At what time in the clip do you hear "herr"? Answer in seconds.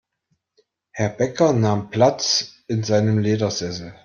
0.93-1.09